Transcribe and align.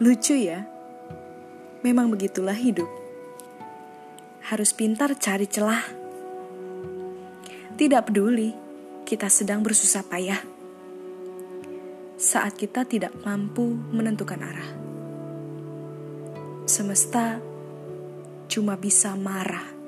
Lucu 0.00 0.36
ya? 0.36 0.68
Memang 1.80 2.12
begitulah 2.12 2.56
hidup. 2.56 2.88
Harus 4.52 4.76
pintar 4.76 5.16
cari 5.16 5.48
celah. 5.48 5.80
Tidak 7.80 8.02
peduli 8.04 8.52
kita 9.08 9.32
sedang 9.32 9.64
bersusah 9.64 10.04
payah. 10.04 10.40
Saat 12.20 12.60
kita 12.60 12.84
tidak 12.84 13.16
mampu 13.24 13.72
menentukan 13.72 14.40
arah. 14.44 14.70
Semesta 16.68 17.40
cuma 18.52 18.76
bisa 18.76 19.16
marah 19.16 19.79